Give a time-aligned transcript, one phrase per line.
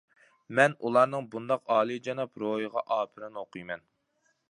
[0.59, 3.89] مەن ئۇلارنىڭ بۇنداق ئالىيجاناب روھىغا ئاپىرىن ئوقۇيمەن.